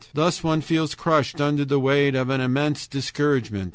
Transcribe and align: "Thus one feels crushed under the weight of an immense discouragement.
"Thus 0.15 0.43
one 0.43 0.61
feels 0.61 0.95
crushed 0.95 1.39
under 1.39 1.63
the 1.63 1.79
weight 1.79 2.15
of 2.15 2.31
an 2.31 2.41
immense 2.41 2.87
discouragement. 2.87 3.69